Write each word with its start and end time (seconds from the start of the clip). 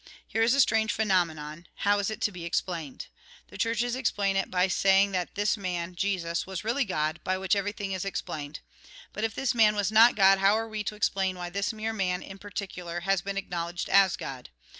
Here 0.27 0.41
is 0.41 0.55
a 0.55 0.59
strange 0.61 0.91
phenomenon; 0.91 1.67
how 1.75 1.99
is 1.99 2.09
it 2.09 2.21
to 2.21 2.31
be 2.31 2.43
explained? 2.43 3.05
The 3.49 3.57
Churches 3.59 3.95
explain 3.95 4.35
it 4.35 4.49
by 4.49 4.67
sayuag 4.67 5.11
that 5.11 5.35
this 5.35 5.55
man, 5.57 5.93
Jesus, 5.93 6.47
was 6.47 6.63
really 6.63 6.85
God, 6.85 7.19
by 7.23 7.37
which 7.37 7.55
everything 7.55 7.91
is 7.91 8.03
ex 8.03 8.19
plained. 8.19 8.61
But 9.13 9.23
if 9.25 9.35
this 9.35 9.53
man 9.53 9.75
was 9.75 9.91
not 9.91 10.15
God, 10.15 10.39
how 10.39 10.55
are 10.57 10.67
we 10.67 10.83
to 10.85 10.95
explain 10.95 11.37
why 11.37 11.51
this 11.51 11.71
mere 11.71 11.93
man, 11.93 12.23
in 12.23 12.39
particular, 12.39 13.01
has 13.01 13.21
been 13.21 13.37
acknowledged 13.37 13.89
as 13.89 14.15
God 14.17 14.49